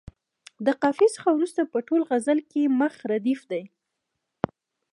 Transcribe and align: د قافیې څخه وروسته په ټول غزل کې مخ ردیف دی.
د 0.65 0.67
قافیې 0.81 1.07
څخه 1.15 1.29
وروسته 1.35 1.61
په 1.71 1.79
ټول 1.87 2.01
غزل 2.09 2.39
کې 2.51 2.73
مخ 2.79 2.93
ردیف 3.11 3.41
دی. 3.51 3.63